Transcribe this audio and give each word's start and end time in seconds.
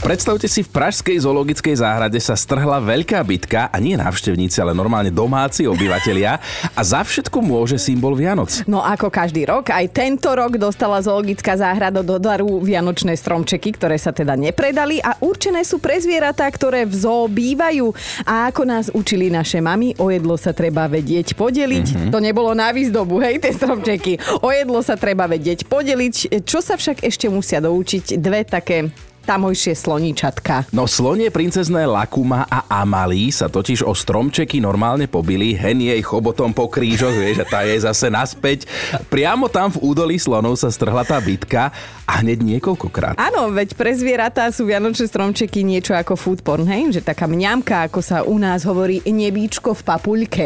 Predstavte 0.00 0.48
si, 0.48 0.64
v 0.64 0.72
Pražskej 0.72 1.28
zoologickej 1.28 1.76
záhrade 1.76 2.16
sa 2.24 2.32
strhla 2.32 2.80
veľká 2.80 3.20
bitka 3.20 3.68
a 3.68 3.76
nie 3.76 4.00
návštevníci, 4.00 4.56
ale 4.64 4.72
normálne 4.72 5.12
domáci 5.12 5.68
obyvatelia 5.68 6.40
a 6.72 6.80
za 6.80 7.04
všetko 7.04 7.44
môže 7.44 7.76
symbol 7.76 8.16
Vianoc. 8.16 8.64
No 8.64 8.80
ako 8.80 9.12
každý 9.12 9.44
rok, 9.44 9.68
aj 9.68 9.92
tento 9.92 10.32
rok 10.32 10.56
dostala 10.56 11.04
zoologická 11.04 11.52
záhrada 11.52 12.00
do 12.00 12.16
daru 12.16 12.64
vianočné 12.64 13.12
stromčeky, 13.12 13.76
ktoré 13.76 14.00
sa 14.00 14.08
teda 14.08 14.40
nepredali 14.40 15.04
a 15.04 15.20
určené 15.20 15.68
sú 15.68 15.76
pre 15.76 16.00
zvieratá, 16.00 16.48
ktoré 16.48 16.88
v 16.88 16.96
zoo 16.96 17.28
bývajú. 17.28 17.92
A 18.24 18.48
ako 18.48 18.62
nás 18.64 18.88
učili 18.88 19.28
naše 19.28 19.60
mami, 19.60 19.92
o 20.00 20.08
jedlo 20.08 20.40
sa 20.40 20.56
treba 20.56 20.88
vedieť 20.88 21.36
podeliť. 21.36 21.86
Mm-hmm. 21.92 22.10
To 22.16 22.24
nebolo 22.24 22.56
na 22.56 22.72
výzdobu, 22.72 23.20
hej, 23.20 23.36
tie 23.36 23.52
stromčeky. 23.52 24.16
O 24.40 24.48
jedlo 24.48 24.80
sa 24.80 24.96
treba 24.96 25.28
vedieť 25.28 25.68
podeliť. 25.68 26.40
Čo 26.48 26.64
sa 26.64 26.80
však 26.80 27.04
ešte 27.04 27.28
musia 27.28 27.60
doučiť? 27.60 28.16
Dve 28.16 28.48
také 28.48 28.88
tamojšie 29.24 29.76
sloníčatka. 29.76 30.66
No 30.74 30.88
slonie 30.88 31.30
princezné 31.30 31.86
Lakuma 31.86 32.48
a 32.48 32.66
Amalí 32.82 33.30
sa 33.30 33.46
totiž 33.46 33.86
o 33.86 33.92
stromčeky 33.94 34.58
normálne 34.58 35.06
pobili, 35.06 35.54
hen 35.54 35.80
jej 35.80 36.00
chobotom 36.02 36.50
po 36.50 36.66
krížoch, 36.66 37.14
vieš, 37.14 37.42
a 37.42 37.46
tá 37.46 37.60
je 37.62 37.78
zase 37.80 38.10
naspäť. 38.10 38.66
Priamo 39.12 39.46
tam 39.46 39.70
v 39.70 39.82
údolí 39.82 40.16
slonov 40.18 40.58
sa 40.58 40.72
strhla 40.72 41.06
tá 41.06 41.20
bitka 41.22 41.70
a 42.10 42.12
hneď 42.26 42.42
niekoľkokrát. 42.42 43.14
Áno, 43.20 43.54
veď 43.54 43.78
pre 43.78 43.94
zvieratá 43.94 44.50
sú 44.50 44.66
vianočné 44.66 45.06
stromčeky 45.06 45.62
niečo 45.62 45.94
ako 45.94 46.18
food 46.18 46.40
porn, 46.42 46.66
hej? 46.66 46.98
Že 46.98 47.06
taká 47.06 47.30
mňamka, 47.30 47.86
ako 47.86 48.00
sa 48.02 48.26
u 48.26 48.34
nás 48.40 48.66
hovorí, 48.66 48.98
nebíčko 49.06 49.78
v 49.78 49.82
papuľke. 49.86 50.44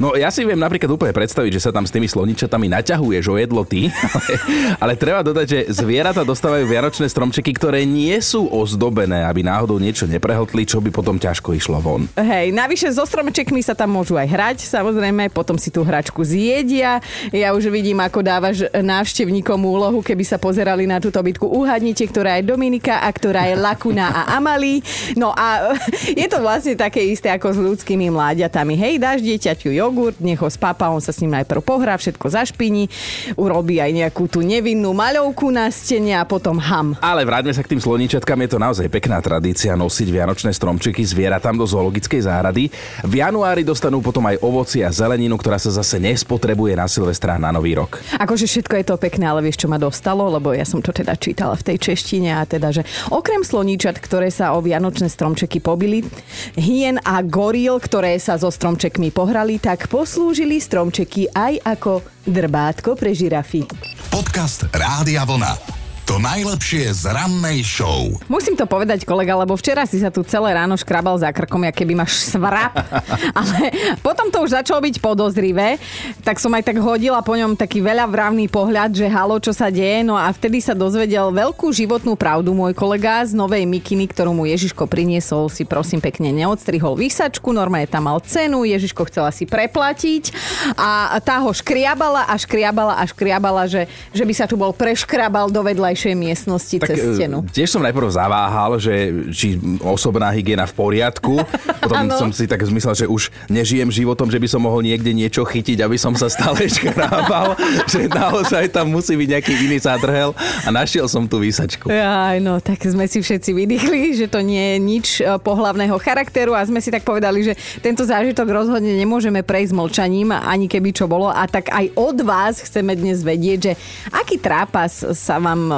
No 0.00 0.16
ja 0.16 0.32
si 0.32 0.42
viem 0.42 0.58
napríklad 0.58 0.88
úplne 0.88 1.14
predstaviť, 1.14 1.60
že 1.60 1.64
sa 1.68 1.70
tam 1.70 1.84
s 1.86 1.94
tými 1.94 2.08
sloničatami 2.08 2.66
naťahuješ 2.68 3.24
o 3.28 3.36
jedlo 3.38 3.62
ty, 3.62 3.88
ale, 4.16 4.34
ale 4.82 4.92
treba 4.98 5.20
dodať, 5.22 5.46
že 5.46 5.60
zvieratá 5.72 6.26
dostávajú 6.26 6.64
vianočné 6.66 7.06
stromčeky, 7.06 7.54
ktoré 7.54 7.84
nie 7.86 8.15
sú 8.20 8.48
ozdobené, 8.50 9.24
aby 9.24 9.46
náhodou 9.46 9.80
niečo 9.80 10.04
neprehltli, 10.04 10.68
čo 10.68 10.80
by 10.80 10.90
potom 10.92 11.16
ťažko 11.16 11.56
išlo 11.56 11.78
von. 11.80 12.08
Hej, 12.16 12.52
navyše 12.52 12.92
so 12.92 13.04
stromčekmi 13.04 13.60
sa 13.60 13.76
tam 13.76 13.94
môžu 13.94 14.16
aj 14.16 14.28
hrať, 14.28 14.58
samozrejme, 14.66 15.32
potom 15.32 15.56
si 15.56 15.72
tú 15.72 15.86
hračku 15.86 16.22
zjedia. 16.24 17.00
Ja 17.30 17.52
už 17.52 17.68
vidím, 17.70 18.00
ako 18.02 18.20
dávaš 18.24 18.68
návštevníkom 18.72 19.58
úlohu, 19.60 20.00
keby 20.00 20.24
sa 20.24 20.40
pozerali 20.40 20.84
na 20.84 21.00
túto 21.02 21.18
bytku. 21.18 21.46
Uhadnite, 21.46 22.04
ktorá 22.08 22.40
je 22.40 22.48
Dominika 22.48 23.02
a 23.02 23.08
ktorá 23.12 23.48
je 23.48 23.56
Lakuna 23.58 24.12
a 24.12 24.22
Amalí. 24.36 24.80
No 25.14 25.32
a 25.32 25.76
je 26.20 26.26
to 26.28 26.42
vlastne 26.42 26.76
také 26.76 27.04
isté 27.04 27.32
ako 27.32 27.52
s 27.52 27.58
ľudskými 27.58 28.08
mláďatami. 28.12 28.74
Hej, 28.76 28.94
dáš 29.00 29.20
dieťaťu 29.24 29.72
jogurt, 29.72 30.18
nech 30.20 30.40
ho 30.40 30.48
spápa, 30.48 30.92
on 30.92 31.02
sa 31.02 31.14
s 31.14 31.20
ním 31.22 31.36
najprv 31.36 31.62
pohrá, 31.64 31.96
všetko 31.96 32.26
zašpiní, 32.30 32.88
urobí 33.34 33.80
aj 33.82 33.90
nejakú 33.92 34.28
tú 34.30 34.44
nevinnú 34.44 34.92
maľovku 34.94 35.50
na 35.50 35.68
stene 35.72 36.16
a 36.16 36.24
potom 36.24 36.58
ham. 36.60 36.94
Ale 37.02 37.26
vráťme 37.26 37.52
sa 37.52 37.62
k 37.64 37.76
tým 37.76 37.80
sloníčatkám, 38.06 38.38
je 38.46 38.50
to 38.54 38.62
naozaj 38.62 38.86
pekná 38.86 39.18
tradícia 39.18 39.74
nosiť 39.74 40.14
vianočné 40.14 40.54
stromčeky 40.54 41.02
zvieratám 41.02 41.58
do 41.58 41.66
zoologickej 41.66 42.22
záhrady. 42.22 42.70
V 43.02 43.18
januári 43.18 43.66
dostanú 43.66 43.98
potom 43.98 44.22
aj 44.30 44.38
ovoci 44.46 44.86
a 44.86 44.94
zeleninu, 44.94 45.34
ktorá 45.34 45.58
sa 45.58 45.74
zase 45.74 45.98
nespotrebuje 45.98 46.78
na 46.78 46.86
Silvestra 46.86 47.34
na 47.34 47.50
Nový 47.50 47.74
rok. 47.74 47.98
Akože 48.14 48.46
všetko 48.46 48.78
je 48.78 48.84
to 48.86 48.94
pekné, 48.94 49.26
ale 49.26 49.42
vieš, 49.42 49.58
čo 49.58 49.66
ma 49.66 49.74
dostalo, 49.74 50.22
lebo 50.30 50.54
ja 50.54 50.62
som 50.62 50.78
to 50.78 50.94
teda 50.94 51.18
čítala 51.18 51.58
v 51.58 51.66
tej 51.66 51.82
češtine 51.82 52.30
a 52.30 52.46
teda, 52.46 52.70
že 52.70 52.86
okrem 53.10 53.42
sloníčat, 53.42 53.98
ktoré 53.98 54.30
sa 54.30 54.54
o 54.54 54.62
vianočné 54.62 55.10
stromčeky 55.10 55.58
pobili, 55.58 56.06
hien 56.54 57.02
a 57.02 57.18
goril, 57.26 57.82
ktoré 57.82 58.22
sa 58.22 58.38
so 58.38 58.54
stromčekmi 58.54 59.10
pohrali, 59.10 59.58
tak 59.58 59.90
poslúžili 59.90 60.62
stromčeky 60.62 61.34
aj 61.34 61.58
ako 61.74 62.06
drbátko 62.22 62.94
pre 62.94 63.10
žirafy. 63.10 63.66
Podcast 64.14 64.70
Rádia 64.70 65.26
Vlna. 65.26 65.75
To 66.06 66.22
najlepšie 66.22 66.86
z 66.94 67.10
rannej 67.10 67.66
show. 67.66 68.06
Musím 68.30 68.54
to 68.54 68.62
povedať, 68.62 69.02
kolega, 69.02 69.34
lebo 69.34 69.58
včera 69.58 69.82
si 69.90 69.98
sa 69.98 70.06
tu 70.06 70.22
celé 70.22 70.54
ráno 70.54 70.78
škrabal 70.78 71.18
za 71.18 71.34
krkom, 71.34 71.66
ja 71.66 71.74
keby 71.74 71.98
máš 71.98 72.30
svrap. 72.30 72.78
Ale 73.42 73.74
potom 74.06 74.30
to 74.30 74.46
už 74.46 74.54
začalo 74.54 74.78
byť 74.86 75.02
podozrivé, 75.02 75.82
tak 76.22 76.38
som 76.38 76.54
aj 76.54 76.70
tak 76.70 76.78
hodila 76.78 77.26
po 77.26 77.34
ňom 77.34 77.58
taký 77.58 77.82
veľa 77.82 78.06
vravný 78.06 78.46
pohľad, 78.46 78.94
že 78.94 79.10
halo, 79.10 79.42
čo 79.42 79.50
sa 79.50 79.66
deje. 79.66 80.06
No 80.06 80.14
a 80.14 80.30
vtedy 80.30 80.62
sa 80.62 80.78
dozvedel 80.78 81.34
veľkú 81.34 81.74
životnú 81.74 82.14
pravdu 82.14 82.54
môj 82.54 82.70
kolega 82.78 83.26
z 83.26 83.34
novej 83.34 83.66
mikiny, 83.66 84.06
ktorú 84.06 84.30
mu 84.30 84.46
Ježiško 84.46 84.86
priniesol, 84.86 85.50
si 85.50 85.66
prosím 85.66 85.98
pekne 85.98 86.30
neodstrihol 86.30 86.94
výsačku, 86.94 87.50
normálne 87.50 87.90
tam 87.90 88.06
mal 88.06 88.22
cenu, 88.22 88.62
Ježiško 88.62 89.10
chcela 89.10 89.34
si 89.34 89.42
preplatiť 89.42 90.30
a 90.78 91.18
tá 91.18 91.42
ho 91.42 91.50
škriabala 91.50 92.30
a 92.30 92.34
škriabala 92.38 92.94
a 92.94 93.02
škriabala, 93.10 93.66
že, 93.66 93.90
že 94.14 94.22
by 94.22 94.34
sa 94.38 94.46
tu 94.46 94.54
bol 94.54 94.70
preškrabal 94.70 95.50
do 95.50 95.66
vedľaj 95.66 95.95
vedľajšej 95.96 96.14
miestnosti 96.20 96.76
tak, 96.76 96.88
cez 96.92 96.98
e, 97.00 97.14
stenu. 97.16 97.38
Tiež 97.48 97.72
som 97.72 97.80
najprv 97.80 98.08
zaváhal, 98.12 98.76
že 98.76 98.94
či 99.32 99.56
osobná 99.80 100.28
hygiena 100.28 100.68
v 100.68 100.74
poriadku. 100.76 101.40
Potom 101.80 102.12
som 102.12 102.28
si 102.28 102.44
tak 102.44 102.60
zmyslel, 102.60 102.92
že 102.92 103.06
už 103.08 103.32
nežijem 103.48 103.88
životom, 103.88 104.28
že 104.28 104.36
by 104.36 104.48
som 104.52 104.60
mohol 104.60 104.84
niekde 104.84 105.16
niečo 105.16 105.48
chytiť, 105.48 105.80
aby 105.80 105.96
som 105.96 106.12
sa 106.12 106.28
stále 106.28 106.68
škrábal, 106.68 107.56
že 107.92 108.12
naozaj 108.12 108.68
tam 108.76 108.92
musí 108.92 109.16
byť 109.16 109.28
nejaký 109.32 109.52
iný 109.56 109.78
zádrhel 109.80 110.36
a 110.36 110.68
našiel 110.68 111.08
som 111.08 111.24
tú 111.24 111.40
výsačku. 111.40 111.88
Aj 111.88 112.36
no, 112.44 112.60
tak 112.60 112.84
sme 112.84 113.08
si 113.08 113.24
všetci 113.24 113.56
vydýchli, 113.56 114.12
že 114.20 114.26
to 114.28 114.44
nie 114.44 114.76
je 114.76 114.78
nič 114.82 115.06
e, 115.18 115.40
pohlavného 115.40 115.96
charakteru 115.96 116.52
a 116.52 116.60
sme 116.68 116.84
si 116.84 116.92
tak 116.92 117.08
povedali, 117.08 117.40
že 117.40 117.52
tento 117.80 118.04
zážitok 118.04 118.44
rozhodne 118.52 118.92
nemôžeme 118.92 119.40
prejsť 119.40 119.72
mlčaním, 119.72 120.36
ani 120.36 120.68
keby 120.68 120.92
čo 120.92 121.08
bolo. 121.08 121.32
A 121.32 121.48
tak 121.48 121.72
aj 121.72 121.96
od 121.96 122.20
vás 122.20 122.60
chceme 122.60 122.92
dnes 122.98 123.24
vedieť, 123.24 123.58
že 123.62 123.72
aký 124.12 124.36
trápas 124.36 125.06
sa 125.14 125.38
vám 125.38 125.70
e, 125.70 125.76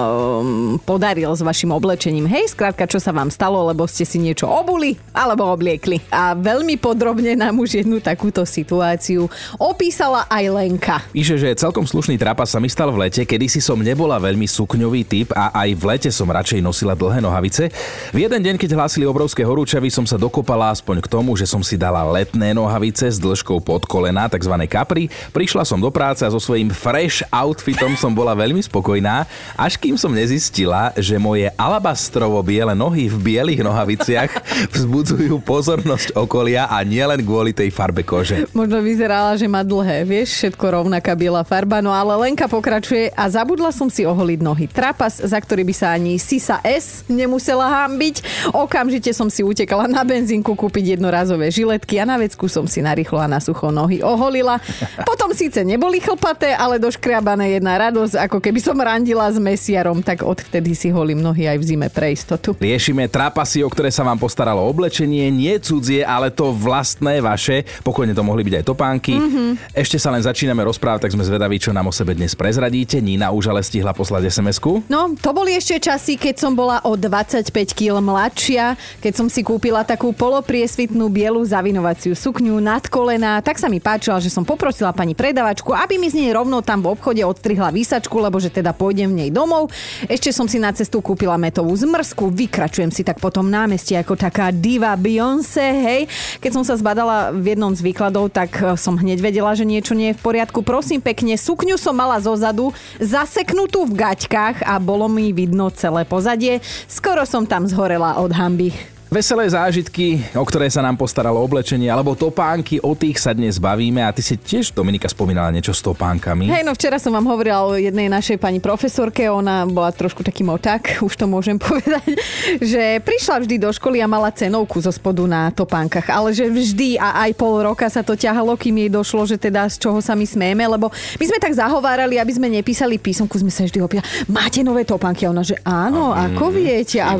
podaril 0.85 1.33
s 1.35 1.43
vašim 1.43 1.73
oblečením. 1.75 2.27
Hej, 2.31 2.55
skrátka, 2.55 2.89
čo 2.89 3.03
sa 3.03 3.11
vám 3.13 3.29
stalo, 3.29 3.65
lebo 3.69 3.85
ste 3.85 4.07
si 4.07 4.17
niečo 4.23 4.47
obuli 4.49 4.97
alebo 5.13 5.49
obliekli. 5.51 6.01
A 6.09 6.33
veľmi 6.33 6.79
podrobne 6.79 7.35
nám 7.35 7.59
už 7.59 7.83
jednu 7.85 7.99
takúto 7.99 8.47
situáciu 8.47 9.27
opísala 9.59 10.25
aj 10.31 10.45
Lenka. 10.49 10.97
Píše, 11.13 11.37
že 11.37 11.59
celkom 11.59 11.85
slušný 11.85 12.17
trápas 12.17 12.49
sa 12.49 12.63
mi 12.63 12.71
stal 12.71 12.95
v 12.95 13.05
lete, 13.09 13.27
kedy 13.27 13.51
si 13.51 13.61
som 13.61 13.77
nebola 13.77 14.17
veľmi 14.17 14.49
sukňový 14.49 15.03
typ 15.05 15.29
a 15.37 15.53
aj 15.67 15.71
v 15.75 15.83
lete 15.85 16.11
som 16.15 16.31
radšej 16.31 16.65
nosila 16.65 16.97
dlhé 16.97 17.21
nohavice. 17.21 17.69
V 18.15 18.19
jeden 18.25 18.41
deň, 18.41 18.57
keď 18.57 18.79
hlásili 18.79 19.05
obrovské 19.05 19.43
horúčavy, 19.43 19.91
som 19.93 20.07
sa 20.07 20.17
dokopala 20.17 20.71
aspoň 20.73 21.03
k 21.05 21.11
tomu, 21.11 21.35
že 21.35 21.45
som 21.45 21.61
si 21.61 21.75
dala 21.75 22.07
letné 22.07 22.55
nohavice 22.55 23.11
s 23.11 23.19
dĺžkou 23.19 23.61
pod 23.61 23.85
kolena, 23.85 24.31
tzv. 24.31 24.55
kapry. 24.71 25.11
Prišla 25.35 25.67
som 25.67 25.83
do 25.83 25.91
práce 25.91 26.23
a 26.23 26.31
so 26.31 26.39
svojím 26.39 26.71
fresh 26.71 27.27
outfitom 27.35 27.99
som 27.99 28.15
bola 28.15 28.39
veľmi 28.39 28.63
spokojná, 28.63 29.27
až 29.59 29.75
kým 29.75 29.98
som 29.99 30.15
nezistila, 30.15 30.95
že 30.95 31.19
moje 31.19 31.51
alabastrovo 31.59 32.39
biele 32.47 32.73
nohy 32.73 33.11
v 33.11 33.19
bielých 33.19 33.67
nohaviciach 33.67 34.31
vzbudzujú 34.79 35.43
pozornosť 35.43 36.15
okolia 36.15 36.71
a 36.71 36.81
nielen 36.87 37.21
kvôli 37.27 37.51
tej 37.51 37.75
farbe 37.75 38.07
kože. 38.07 38.47
Možno 38.55 38.79
vyzerala, 38.79 39.35
že 39.35 39.51
má 39.51 39.67
dlhé, 39.67 40.07
vieš, 40.07 40.39
všetko 40.39 40.65
rovnaká 40.85 41.19
biela 41.19 41.43
farba, 41.43 41.83
no 41.83 41.91
ale 41.91 42.15
Lenka 42.29 42.47
pokračuje 42.47 43.11
a 43.15 43.25
zabudla 43.27 43.75
som 43.75 43.89
si 43.89 44.05
oholiť 44.05 44.41
nohy. 44.45 44.71
Trapas, 44.71 45.19
za 45.19 45.39
ktorý 45.41 45.65
by 45.65 45.75
sa 45.75 45.97
ani 45.97 46.21
Sisa 46.21 46.61
S 46.61 47.09
nemusela 47.09 47.65
hambiť. 47.65 48.49
Okamžite 48.53 49.11
som 49.17 49.33
si 49.33 49.41
utekala 49.41 49.89
na 49.89 50.05
benzínku 50.05 50.53
kúpiť 50.53 51.01
jednorazové 51.01 51.49
žiletky 51.49 51.97
a 51.97 52.05
na 52.05 52.21
vecku 52.21 52.45
som 52.47 52.69
si 52.69 52.85
narýchlo 52.85 53.17
a 53.17 53.27
na 53.27 53.41
sucho 53.41 53.73
nohy 53.73 54.05
oholila. 54.05 54.61
Potom 55.09 55.33
síce 55.33 55.65
neboli 55.65 56.05
chlpaté, 56.05 56.53
ale 56.53 56.77
doškriabané 56.77 57.57
jedna 57.57 57.81
radosť, 57.89 58.29
ako 58.29 58.39
keby 58.45 58.61
som 58.61 58.77
randila 58.77 59.25
s 59.33 59.41
mesiarom 59.41 59.88
smerom, 59.89 60.05
tak 60.05 60.21
odvtedy 60.21 60.77
si 60.77 60.93
holím 60.93 61.25
nohy 61.25 61.49
aj 61.49 61.57
v 61.57 61.65
zime 61.65 61.89
pre 61.89 62.13
istotu. 62.13 62.53
Riešime 62.61 63.09
trapasy, 63.09 63.65
o 63.65 63.73
ktoré 63.73 63.89
sa 63.89 64.05
vám 64.05 64.21
postaralo 64.21 64.61
oblečenie, 64.69 65.33
nie 65.33 65.57
cudzie, 65.57 66.05
ale 66.05 66.29
to 66.29 66.53
vlastné 66.53 67.25
vaše. 67.25 67.65
Pokojne 67.81 68.13
to 68.13 68.21
mohli 68.21 68.45
byť 68.45 68.55
aj 68.61 68.65
topánky. 68.69 69.17
Mm-hmm. 69.17 69.73
Ešte 69.73 69.97
sa 69.97 70.13
len 70.13 70.21
začíname 70.21 70.61
rozprávať, 70.69 71.09
tak 71.09 71.17
sme 71.17 71.25
zvedaví, 71.25 71.57
čo 71.57 71.73
nám 71.73 71.89
o 71.89 71.93
sebe 71.95 72.13
dnes 72.13 72.37
prezradíte. 72.37 73.01
Nina 73.01 73.33
už 73.33 73.49
ale 73.49 73.65
stihla 73.65 73.97
poslať 73.97 74.29
SMS-ku. 74.29 74.85
No, 74.93 75.17
to 75.17 75.33
boli 75.33 75.57
ešte 75.57 75.81
časy, 75.89 76.21
keď 76.21 76.37
som 76.37 76.53
bola 76.53 76.85
o 76.85 76.93
25 76.93 77.49
kg 77.73 78.05
mladšia, 78.05 78.77
keď 79.01 79.13
som 79.17 79.33
si 79.33 79.41
kúpila 79.41 79.89
takú 79.89 80.13
polopriesvitnú 80.13 81.09
bielu 81.09 81.41
zavinovaciu 81.41 82.13
sukňu 82.13 82.61
nad 82.61 82.85
kolena, 82.93 83.41
tak 83.41 83.57
sa 83.57 83.73
mi 83.73 83.81
páčila, 83.81 84.21
že 84.21 84.29
som 84.29 84.45
poprosila 84.45 84.93
pani 84.93 85.17
predavačku, 85.17 85.73
aby 85.73 85.97
mi 85.97 86.13
z 86.13 86.21
nej 86.21 86.37
rovno 86.37 86.61
tam 86.61 86.85
v 86.85 86.93
obchode 86.93 87.25
odstrihla 87.25 87.73
výsačku, 87.73 88.13
lebo 88.21 88.37
že 88.37 88.53
teda 88.53 88.77
pôjdem 88.77 89.09
v 89.09 89.19
nej 89.25 89.31
domov. 89.31 89.71
Ešte 90.07 90.31
som 90.35 90.47
si 90.47 90.61
na 90.61 90.71
cestu 90.71 91.01
kúpila 91.01 91.41
metovú 91.41 91.75
zmrzku, 91.75 92.31
vykračujem 92.31 92.91
si 92.93 93.03
tak 93.07 93.23
potom 93.23 93.47
námestie 93.49 93.99
ako 93.99 94.15
taká 94.19 94.51
diva 94.53 94.95
Beyoncé, 94.99 95.67
hej. 95.73 96.01
Keď 96.43 96.51
som 96.55 96.65
sa 96.67 96.77
zbadala 96.77 97.31
v 97.35 97.57
jednom 97.57 97.73
z 97.73 97.81
výkladov, 97.83 98.31
tak 98.35 98.51
eh, 98.59 98.75
som 98.77 98.99
hneď 98.99 99.19
vedela, 99.23 99.55
že 99.55 99.69
niečo 99.69 99.95
nie 99.95 100.13
je 100.13 100.19
v 100.19 100.25
poriadku. 100.25 100.61
Prosím 100.67 101.01
pekne, 101.01 101.39
sukňu 101.39 101.79
som 101.79 101.95
mala 101.95 102.19
zo 102.19 102.35
zadu, 102.35 102.75
zaseknutú 102.99 103.87
v 103.89 103.97
gaťkách 103.97 104.67
a 104.67 104.77
bolo 104.83 105.07
mi 105.07 105.31
vidno 105.33 105.71
celé 105.73 106.03
pozadie. 106.05 106.61
Skoro 106.91 107.23
som 107.25 107.47
tam 107.47 107.67
zhorela 107.67 108.19
od 108.19 108.35
hamby. 108.35 108.98
Veselé 109.09 109.49
zážitky, 109.49 110.21
o 110.37 110.45
ktoré 110.45 110.69
sa 110.69 110.85
nám 110.85 111.01
postaralo 111.01 111.41
oblečenie, 111.41 111.89
alebo 111.89 112.13
topánky, 112.13 112.77
o 112.85 112.93
tých 112.93 113.17
sa 113.17 113.33
dnes 113.33 113.57
bavíme 113.57 114.05
a 114.05 114.13
ty 114.13 114.21
si 114.21 114.37
tiež, 114.37 114.77
Dominika, 114.77 115.09
spomínala 115.09 115.49
niečo 115.49 115.73
s 115.73 115.81
topánkami. 115.81 116.45
Hej, 116.53 116.61
no 116.61 116.77
včera 116.77 117.01
som 117.01 117.17
vám 117.17 117.25
hovorila 117.25 117.65
o 117.65 117.73
jednej 117.73 118.13
našej 118.13 118.37
pani 118.37 118.61
profesorke, 118.61 119.25
ona 119.33 119.65
bola 119.65 119.97
trošku 119.97 120.21
taký 120.21 120.45
moták, 120.45 120.85
už 121.09 121.17
to 121.17 121.25
môžem 121.25 121.57
povedať, 121.65 122.21
že 122.61 123.01
prišla 123.01 123.49
vždy 123.49 123.57
do 123.57 123.73
školy 123.73 124.05
a 124.05 124.05
mala 124.05 124.29
cenovku 124.29 124.77
zo 124.77 124.93
spodu 124.93 125.25
na 125.25 125.49
topánkach, 125.57 126.13
ale 126.13 126.37
že 126.37 126.45
vždy 126.45 127.01
a 127.01 127.25
aj 127.25 127.33
pol 127.33 127.65
roka 127.65 127.89
sa 127.89 128.05
to 128.05 128.13
ťahalo, 128.13 128.61
kým 128.61 128.77
jej 128.77 128.91
došlo, 128.93 129.25
že 129.25 129.41
teda 129.41 129.73
z 129.73 129.89
čoho 129.89 130.05
sa 130.05 130.13
my 130.13 130.29
smieme, 130.29 130.69
lebo 130.69 130.93
my 131.17 131.25
sme 131.25 131.41
tak 131.41 131.57
zahovárali, 131.57 132.21
aby 132.21 132.33
sme 132.37 132.53
nepísali 132.53 133.01
písomku, 133.01 133.41
sme 133.41 133.49
sa 133.49 133.65
vždy 133.65 133.81
opýtali, 133.81 134.29
máte 134.29 134.61
nové 134.61 134.85
topánky? 134.85 135.25
A 135.25 135.33
ona, 135.33 135.41
že 135.41 135.57
áno, 135.65 136.13
a, 136.13 136.29
ako 136.29 136.53
viete? 136.53 137.01
A, 137.01 137.17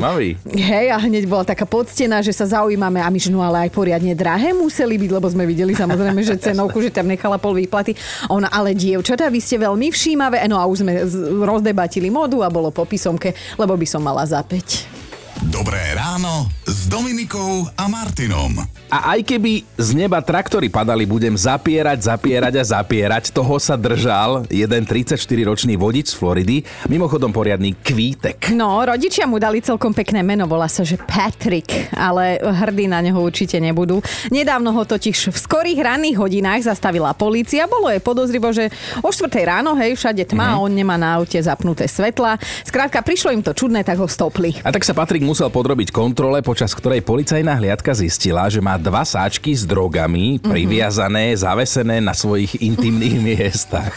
hej, 0.53 0.93
a 0.93 1.01
hneď 1.01 1.25
bola 1.25 1.49
taká 1.49 1.65
poctená, 1.79 2.19
že 2.19 2.35
sa 2.35 2.43
zaujímame 2.43 2.99
a 2.99 3.07
my, 3.07 3.15
že 3.15 3.31
no 3.31 3.39
ale 3.39 3.63
aj 3.63 3.71
poriadne 3.71 4.11
drahé 4.11 4.51
museli 4.51 4.99
byť, 4.99 5.11
lebo 5.15 5.31
sme 5.31 5.47
videli 5.47 5.71
samozrejme, 5.71 6.19
že 6.27 6.35
cenovku, 6.35 6.83
že 6.83 6.91
tam 6.91 7.07
nechala 7.07 7.39
pol 7.39 7.55
výplaty. 7.55 7.95
Ona, 8.27 8.51
ale 8.51 8.75
dievčatá, 8.75 9.31
vy 9.31 9.39
ste 9.39 9.63
veľmi 9.63 9.87
všímavé. 9.87 10.43
No 10.51 10.59
a 10.59 10.67
už 10.67 10.83
sme 10.83 11.07
rozdebatili 11.39 12.11
modu 12.11 12.43
a 12.43 12.51
bolo 12.51 12.67
po 12.75 12.83
písomke, 12.83 13.31
lebo 13.55 13.79
by 13.79 13.87
som 13.87 14.03
mala 14.03 14.27
zapäť. 14.27 14.98
Dobré 15.47 15.95
ráno 15.95 16.51
s 16.67 16.91
Dominikou 16.91 17.63
a 17.79 17.87
Martinom. 17.87 18.59
A 18.91 19.15
aj 19.15 19.23
keby 19.23 19.63
z 19.79 19.89
neba 19.95 20.19
traktory 20.19 20.67
padali, 20.67 21.07
budem 21.07 21.31
zapierať, 21.31 22.11
zapierať 22.11 22.59
a 22.59 22.63
zapierať. 22.75 23.31
Toho 23.31 23.55
sa 23.55 23.79
držal 23.79 24.43
jeden 24.51 24.83
34-ročný 24.83 25.79
vodič 25.79 26.11
z 26.11 26.15
Floridy, 26.19 26.67
mimochodom 26.91 27.31
poriadny 27.31 27.71
kvítek. 27.71 28.51
No, 28.51 28.83
rodičia 28.83 29.23
mu 29.31 29.39
dali 29.39 29.63
celkom 29.63 29.95
pekné 29.95 30.27
meno, 30.27 30.43
volá 30.43 30.67
sa, 30.67 30.83
že 30.83 30.99
Patrick, 30.99 31.87
ale 31.95 32.43
hrdí 32.43 32.91
na 32.91 32.99
neho 32.99 33.23
určite 33.23 33.63
nebudú. 33.63 34.03
Nedávno 34.35 34.75
ho 34.75 34.83
totiž 34.83 35.31
v 35.31 35.37
skorých 35.39 35.79
ranných 35.79 36.19
hodinách 36.19 36.67
zastavila 36.67 37.15
polícia. 37.15 37.63
Bolo 37.63 37.87
je 37.87 38.03
podozrivo, 38.03 38.51
že 38.51 38.67
o 38.99 39.07
4 39.07 39.31
ráno, 39.47 39.71
hej, 39.79 39.95
všade 39.95 40.27
tma, 40.35 40.59
mm-hmm. 40.59 40.63
on 40.67 40.71
nemá 40.75 40.99
na 40.99 41.15
aute 41.15 41.39
zapnuté 41.39 41.87
svetla. 41.87 42.35
Skrátka, 42.67 42.99
prišlo 42.99 43.31
im 43.31 43.39
to 43.39 43.55
čudné, 43.55 43.87
tak 43.87 44.03
ho 44.03 44.09
stopli. 44.11 44.59
A 44.67 44.75
tak 44.75 44.83
sa 44.83 44.91
Patrik 44.91 45.28
musel 45.29 45.53
podrobiť 45.53 45.93
kontrole, 45.93 46.41
počas 46.41 46.73
ktorej 46.73 47.05
policajná 47.05 47.61
hliadka 47.61 47.93
zistila, 47.93 48.49
že 48.49 48.65
má 48.65 48.81
dva 48.81 49.05
sáčky 49.05 49.53
s 49.53 49.61
drogami 49.61 50.41
priviazané, 50.41 51.37
zavesené 51.37 52.01
na 52.01 52.17
svojich 52.17 52.57
intimných 52.57 53.21
miestach. 53.21 53.93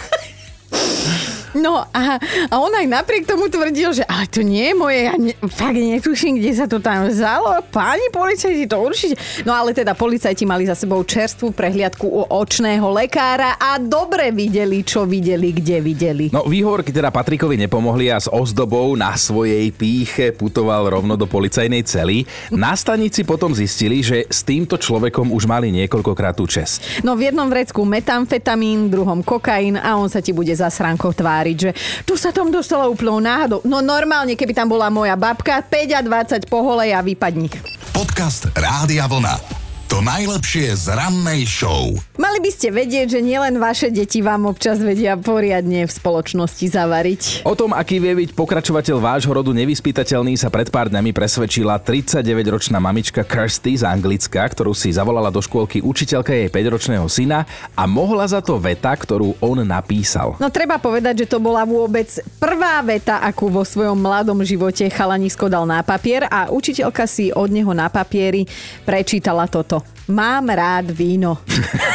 No 1.63 1.87
a, 1.95 2.19
a 2.51 2.55
on 2.59 2.75
aj 2.75 2.91
napriek 2.91 3.23
tomu 3.23 3.47
tvrdil, 3.47 3.95
že 3.95 4.03
ale 4.11 4.27
to 4.27 4.43
nie 4.43 4.67
je 4.67 4.75
moje, 4.75 4.99
ja 5.07 5.15
ne, 5.15 5.31
fakt 5.47 5.79
netuším, 5.79 6.43
kde 6.43 6.51
sa 6.59 6.67
to 6.67 6.83
tam 6.83 7.07
vzalo. 7.07 7.63
Páni 7.71 8.11
policajti, 8.11 8.67
to 8.67 8.83
určite. 8.83 9.15
No 9.47 9.55
ale 9.55 9.71
teda 9.71 9.95
policajti 9.95 10.43
mali 10.43 10.67
za 10.67 10.75
sebou 10.75 11.07
čerstvú 11.07 11.55
prehliadku 11.55 12.03
u 12.03 12.27
očného 12.27 12.91
lekára 12.91 13.55
a 13.63 13.79
dobre 13.79 14.35
videli, 14.35 14.83
čo 14.83 15.07
videli, 15.07 15.55
kde 15.55 15.79
videli. 15.79 16.25
No 16.35 16.43
výhovorky 16.51 16.91
teda 16.91 17.15
Patrikovi 17.15 17.55
nepomohli 17.55 18.11
a 18.11 18.19
s 18.19 18.27
ozdobou 18.27 18.99
na 18.99 19.15
svojej 19.15 19.71
píche 19.71 20.35
putoval 20.35 20.91
rovno 20.91 21.15
do 21.15 21.31
policajnej 21.31 21.87
cely. 21.87 22.27
Na 22.51 22.75
stanici 22.75 23.23
potom 23.23 23.55
zistili, 23.55 24.03
že 24.03 24.27
s 24.27 24.43
týmto 24.43 24.75
človekom 24.75 25.31
už 25.31 25.47
mali 25.47 25.71
niekoľkokrát 25.71 26.35
tú 26.35 26.51
čest. 26.51 26.83
No 27.07 27.15
v 27.15 27.31
jednom 27.31 27.47
vrecku 27.47 27.87
metamfetamín, 27.87 28.91
druhom 28.91 29.23
kokain 29.23 29.79
a 29.79 29.95
on 29.95 30.11
sa 30.11 30.19
ti 30.19 30.35
bude 30.35 30.51
za 30.51 30.67
sránkou 30.67 31.15
tváriť 31.15 31.52
tváriť, 31.53 31.59
že 31.61 31.71
tu 32.09 32.17
sa 32.17 32.33
tam 32.33 32.49
dostala 32.49 32.89
úplnou 32.89 33.21
náhodou. 33.21 33.61
No 33.69 33.85
normálne, 33.85 34.35
keby 34.35 34.57
tam 34.57 34.73
bola 34.73 34.89
moja 34.89 35.15
babka, 35.15 35.61
5 35.61 35.99
a 35.99 36.01
20 36.01 36.49
poholej 36.49 36.97
a 36.97 37.01
vypadni. 37.05 37.53
Podcast 37.93 38.49
Rádia 38.57 39.05
Vlna. 39.05 39.62
To 39.93 40.01
najlepšie 40.01 40.73
z 40.73 40.89
rannej 40.97 41.45
show. 41.45 41.93
Mali 42.17 42.41
by 42.41 42.49
ste 42.49 42.73
vedieť, 42.73 43.13
že 43.13 43.21
nielen 43.21 43.61
vaše 43.61 43.93
deti 43.93 44.25
vám 44.25 44.49
občas 44.49 44.81
vedia 44.81 45.21
poriadne 45.21 45.85
v 45.85 45.93
spoločnosti 45.93 46.65
zavariť. 46.65 47.45
O 47.45 47.53
tom, 47.53 47.77
aký 47.77 48.01
vie 48.01 48.25
byť 48.25 48.33
pokračovateľ 48.33 48.97
vášho 48.97 49.29
rodu 49.37 49.53
nevyspytateľný, 49.53 50.41
sa 50.41 50.49
pred 50.49 50.73
pár 50.73 50.89
dňami 50.89 51.13
presvedčila 51.13 51.77
39-ročná 51.77 52.81
mamička 52.81 53.21
Kirsty 53.21 53.77
z 53.77 53.85
Anglicka, 53.85 54.41
ktorú 54.41 54.73
si 54.73 54.97
zavolala 54.97 55.29
do 55.29 55.45
škôlky 55.45 55.85
učiteľka 55.85 56.33
jej 56.33 56.49
5-ročného 56.49 57.05
syna 57.13 57.45
a 57.77 57.85
mohla 57.85 58.25
za 58.25 58.41
to 58.41 58.57
veta, 58.57 58.97
ktorú 58.97 59.37
on 59.45 59.61
napísal. 59.61 60.41
No 60.41 60.49
treba 60.49 60.81
povedať, 60.81 61.29
že 61.29 61.37
to 61.37 61.37
bola 61.37 61.69
vôbec 61.69 62.09
prvá 62.41 62.81
veta, 62.81 63.21
akú 63.21 63.53
vo 63.53 63.61
svojom 63.61 64.01
mladom 64.01 64.41
živote 64.41 64.89
chalanisko 64.89 65.53
dal 65.53 65.69
na 65.69 65.85
papier 65.85 66.25
a 66.33 66.49
učiteľka 66.49 67.05
si 67.05 67.29
od 67.29 67.53
neho 67.53 67.77
na 67.77 67.93
papieri 67.93 68.49
prečítala 68.89 69.45
toto. 69.53 69.82
Mám 70.11 70.51
rád 70.51 70.91
víno. 70.91 71.39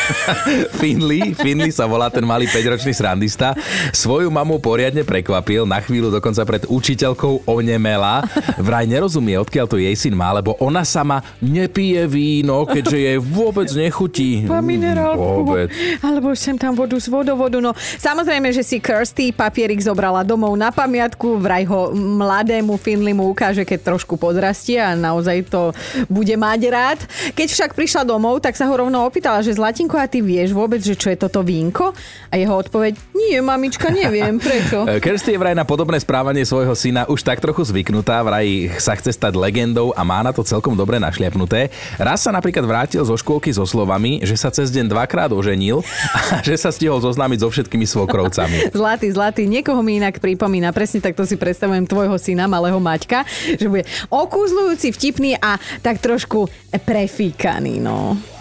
Finley, 0.79 1.35
Finley 1.35 1.75
sa 1.75 1.83
volá 1.83 2.07
ten 2.07 2.23
malý 2.23 2.47
5-ročný 2.47 2.95
srandista. 2.95 3.51
Svoju 3.91 4.31
mamu 4.31 4.63
poriadne 4.63 5.03
prekvapil, 5.03 5.67
na 5.67 5.83
chvíľu 5.83 6.07
dokonca 6.15 6.39
pred 6.47 6.63
učiteľkou 6.71 7.43
onemela. 7.43 8.23
Vraj 8.63 8.87
nerozumie, 8.87 9.35
odkiaľ 9.35 9.65
to 9.67 9.77
jej 9.77 9.91
syn 9.99 10.15
má, 10.15 10.31
lebo 10.31 10.55
ona 10.63 10.87
sama 10.87 11.19
nepije 11.43 12.07
víno, 12.07 12.63
keďže 12.63 12.97
jej 12.97 13.17
vôbec 13.19 13.67
nechutí. 13.75 14.47
Pa 14.47 14.63
minerálku. 14.63 15.43
Vôbec. 15.43 15.67
Alebo 15.99 16.31
sem 16.31 16.55
tam 16.55 16.79
vodu 16.79 16.95
z 16.95 17.11
vodovodu. 17.11 17.59
No 17.59 17.75
samozrejme, 17.99 18.55
že 18.55 18.63
si 18.63 18.79
Kirsty 18.79 19.35
papierik 19.35 19.83
zobrala 19.83 20.23
domov 20.23 20.55
na 20.55 20.71
pamiatku, 20.71 21.43
vraj 21.43 21.67
ho 21.67 21.91
mladému 21.91 22.79
Finleymu 22.79 23.27
ukáže, 23.27 23.67
keď 23.67 23.93
trošku 23.93 24.15
podrastie 24.15 24.79
a 24.79 24.95
naozaj 24.95 25.43
to 25.51 25.75
bude 26.07 26.33
mať 26.39 26.59
rád. 26.71 26.99
Keď 27.35 27.47
však 27.51 27.71
prišla 27.75 27.96
prišla 27.97 28.13
domov, 28.13 28.45
tak 28.45 28.53
sa 28.53 28.69
ho 28.69 28.77
rovno 28.77 29.09
opýtala, 29.09 29.41
že 29.41 29.57
Zlatinko, 29.57 29.97
a 29.97 30.05
ty 30.05 30.21
vieš 30.21 30.53
vôbec, 30.53 30.77
že 30.85 30.93
čo 30.93 31.09
je 31.09 31.17
toto 31.17 31.41
vínko? 31.41 31.97
A 32.29 32.37
jeho 32.37 32.53
odpoveď, 32.53 32.93
nie, 33.17 33.41
mamička, 33.41 33.89
neviem, 33.89 34.37
prečo. 34.45 34.85
Kirsty 35.01 35.33
je 35.33 35.41
vraj 35.41 35.57
na 35.57 35.65
podobné 35.65 35.97
správanie 35.97 36.45
svojho 36.45 36.77
syna 36.77 37.09
už 37.09 37.25
tak 37.25 37.41
trochu 37.41 37.65
zvyknutá, 37.65 38.21
vraj 38.21 38.69
sa 38.77 38.93
chce 38.93 39.17
stať 39.17 39.33
legendou 39.33 39.97
a 39.97 40.05
má 40.05 40.21
na 40.21 40.29
to 40.29 40.45
celkom 40.45 40.77
dobre 40.77 41.01
našliapnuté. 41.01 41.73
Raz 41.97 42.21
sa 42.21 42.29
napríklad 42.29 42.69
vrátil 42.69 43.01
zo 43.01 43.17
škôlky 43.17 43.49
so 43.49 43.65
slovami, 43.65 44.21
že 44.21 44.37
sa 44.37 44.53
cez 44.53 44.69
deň 44.69 44.93
dvakrát 44.93 45.33
oženil 45.33 45.81
a 46.13 46.37
že 46.45 46.53
sa 46.53 46.69
stihol 46.69 47.01
zoznámiť 47.01 47.41
so 47.41 47.49
všetkými 47.49 47.89
svokrovcami. 47.89 48.69
Zlatý, 48.77 49.09
zlatý, 49.09 49.49
niekoho 49.49 49.81
mi 49.81 49.97
inak 49.97 50.21
pripomína, 50.21 50.69
presne 50.69 51.01
takto 51.01 51.25
si 51.25 51.33
predstavujem 51.33 51.89
tvojho 51.89 52.13
syna, 52.21 52.45
malého 52.45 52.77
Maťka, 52.77 53.25
že 53.57 53.65
bude 53.65 53.89
okúzlujúci, 54.13 54.93
vtipný 54.93 55.33
a 55.41 55.57
tak 55.81 55.97
trošku 55.97 56.45
prefíkaný. 56.77 57.79
No. 57.79 57.86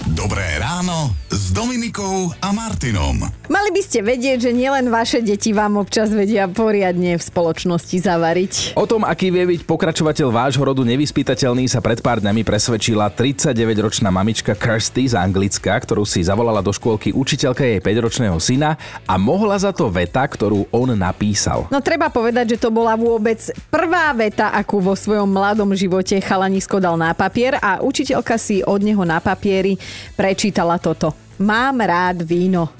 Dobré 0.06 0.58
ráno 0.58 1.14
s 1.30 1.54
Dominikou 1.54 2.34
a 2.42 2.50
Martinom. 2.50 3.26
Mali 3.46 3.70
by 3.70 3.82
ste 3.82 4.02
vedieť, 4.02 4.50
že 4.50 4.50
nielen 4.50 4.90
vaše 4.90 5.22
deti 5.22 5.54
vám 5.54 5.78
občas 5.78 6.10
vedia 6.10 6.50
poriadne 6.50 7.14
v 7.14 7.22
spoločnosti 7.22 7.94
zavariť. 7.94 8.52
O 8.74 8.86
tom, 8.90 9.06
aký 9.06 9.30
vie 9.30 9.46
byť 9.54 9.62
pokračovateľ 9.66 10.28
vášho 10.34 10.62
rodu 10.66 10.82
nevyspytateľný, 10.82 11.70
sa 11.70 11.78
pred 11.78 12.02
pár 12.02 12.18
dňami 12.22 12.42
presvedčila 12.42 13.06
39-ročná 13.10 14.10
mamička 14.10 14.58
Kirsty 14.58 15.10
z 15.10 15.14
Anglicka, 15.14 15.78
ktorú 15.78 16.02
si 16.02 16.26
zavolala 16.26 16.58
do 16.58 16.74
škôlky 16.74 17.14
učiteľka 17.14 17.62
jej 17.62 17.78
5-ročného 17.78 18.38
syna 18.42 18.74
a 19.06 19.14
mohla 19.14 19.58
za 19.62 19.70
to 19.70 19.86
veta, 19.90 20.26
ktorú 20.26 20.66
on 20.74 20.94
napísal. 20.98 21.70
No 21.70 21.78
treba 21.78 22.10
povedať, 22.10 22.58
že 22.58 22.62
to 22.62 22.74
bola 22.74 22.98
vôbec 22.98 23.38
prvá 23.70 24.10
veta, 24.10 24.50
akú 24.50 24.82
vo 24.82 24.98
svojom 24.98 25.30
mladom 25.30 25.70
živote 25.74 26.18
chalanisko 26.18 26.82
dal 26.82 26.98
na 26.98 27.14
papier 27.14 27.62
a 27.62 27.78
učiteľka 27.78 28.34
si 28.38 28.66
od 28.66 28.82
neho 28.82 29.06
na 29.06 29.22
papieri 29.36 29.76
prečítala 30.16 30.80
toto. 30.80 31.25
Mám 31.36 31.84
rád 31.84 32.24
víno. 32.24 32.72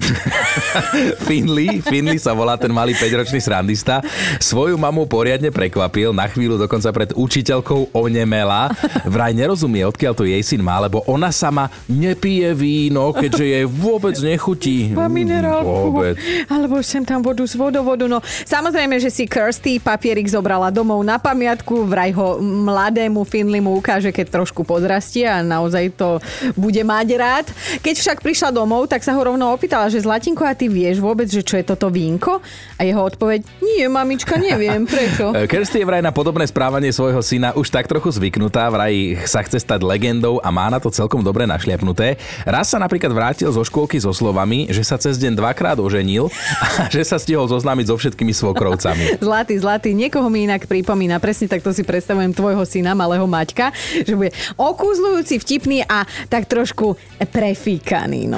Finley, 1.27 1.79
Finley 1.85 2.17
sa 2.17 2.33
volá 2.33 2.57
ten 2.57 2.73
malý 2.73 2.97
5-ročný 2.97 3.37
srandista. 3.37 4.01
Svoju 4.41 4.73
mamu 4.81 5.05
poriadne 5.05 5.53
prekvapil, 5.53 6.09
na 6.09 6.25
chvíľu 6.25 6.57
dokonca 6.57 6.89
pred 6.89 7.13
učiteľkou 7.13 7.93
onemela. 7.93 8.73
Vraj 9.05 9.37
nerozumie, 9.37 9.85
odkiaľ 9.85 10.13
to 10.17 10.25
jej 10.25 10.41
syn 10.41 10.65
má, 10.65 10.81
lebo 10.81 11.05
ona 11.05 11.29
sama 11.29 11.69
nepije 11.85 12.57
víno, 12.57 13.13
keďže 13.13 13.45
jej 13.45 13.65
vôbec 13.69 14.17
nechutí. 14.17 14.97
Pa 14.97 15.05
minerálku. 15.05 15.93
Vôbec. 15.93 16.17
Alebo 16.49 16.81
sem 16.81 17.05
tam 17.05 17.21
vodu 17.21 17.45
z 17.45 17.53
vodovodu. 17.53 18.09
No 18.09 18.25
samozrejme, 18.25 18.97
že 18.97 19.13
si 19.13 19.29
Kirsty 19.29 19.77
papierik 19.77 20.25
zobrala 20.25 20.73
domov 20.73 21.05
na 21.05 21.21
pamiatku, 21.21 21.85
vraj 21.85 22.09
ho 22.17 22.41
mladému 22.41 23.21
Finleymu 23.21 23.77
ukáže, 23.77 24.09
keď 24.09 24.41
trošku 24.41 24.65
podrastie 24.65 25.29
a 25.29 25.45
naozaj 25.45 25.93
to 25.93 26.17
bude 26.57 26.81
mať 26.81 27.07
rád. 27.13 27.45
Keď 27.85 27.95
však 28.01 28.17
prišla 28.25 28.46
prišla 28.47 28.63
domov, 28.63 28.87
tak 28.87 29.03
sa 29.03 29.11
ho 29.11 29.19
rovno 29.19 29.51
opýtala, 29.51 29.91
že 29.91 29.99
Zlatinko, 29.99 30.47
a 30.47 30.55
ty 30.55 30.71
vieš 30.71 31.03
vôbec, 31.03 31.27
že 31.27 31.43
čo 31.43 31.59
je 31.59 31.67
toto 31.67 31.91
vínko? 31.91 32.39
A 32.79 32.87
jeho 32.87 33.03
odpoveď, 33.03 33.43
nie, 33.59 33.83
mamička, 33.91 34.39
neviem, 34.39 34.87
prečo. 34.87 35.35
Kirsty 35.51 35.83
je 35.83 35.87
vraj 35.89 35.99
na 35.99 36.15
podobné 36.15 36.47
správanie 36.47 36.95
svojho 36.95 37.19
syna 37.19 37.51
už 37.59 37.67
tak 37.67 37.91
trochu 37.91 38.07
zvyknutá, 38.07 38.71
vraj 38.71 39.19
sa 39.27 39.43
chce 39.43 39.59
stať 39.59 39.83
legendou 39.83 40.39
a 40.39 40.47
má 40.47 40.71
na 40.71 40.79
to 40.79 40.87
celkom 40.87 41.19
dobre 41.19 41.43
našliapnuté. 41.43 42.15
Raz 42.47 42.71
sa 42.71 42.79
napríklad 42.79 43.11
vrátil 43.11 43.51
zo 43.51 43.59
škôlky 43.67 43.99
so 43.99 44.15
slovami, 44.15 44.71
že 44.71 44.79
sa 44.87 44.95
cez 44.95 45.19
deň 45.19 45.35
dvakrát 45.35 45.75
oženil 45.83 46.31
a 46.63 46.87
že 46.87 47.03
sa 47.03 47.19
stihol 47.19 47.51
zoznámiť 47.51 47.91
so 47.91 47.99
všetkými 47.99 48.31
svokrovcami. 48.31 49.19
Zlatý, 49.27 49.59
zlatý, 49.59 49.91
niekoho 49.91 50.31
mi 50.31 50.47
inak 50.47 50.71
pripomína, 50.71 51.19
presne 51.19 51.51
takto 51.51 51.75
si 51.75 51.83
predstavujem 51.83 52.31
tvojho 52.31 52.63
syna, 52.63 52.95
malého 52.95 53.27
Maťka, 53.27 53.75
že 54.07 54.15
bude 54.15 54.31
okúzlujúci, 54.55 55.35
vtipný 55.43 55.83
a 55.83 56.07
tak 56.31 56.47
trošku 56.47 56.95
prefíkaný, 57.27 58.29
no. 58.29 58.36